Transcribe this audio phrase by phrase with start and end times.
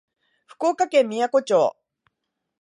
[0.47, 1.75] 福岡県みやこ町